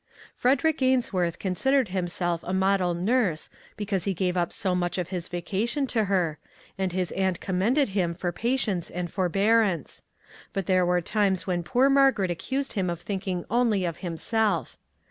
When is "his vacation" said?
5.03-5.85